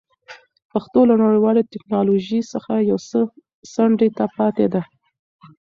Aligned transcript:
پښتو 0.71 0.99
له 1.09 1.15
نړیوالې 1.23 1.67
ټکنالوژۍ 1.73 2.41
څخه 2.53 2.73
یو 2.89 2.99
څه 3.09 3.19
څنډې 3.73 4.09
ته 4.17 4.25
پاتې 4.37 4.65
ده. 4.73 4.81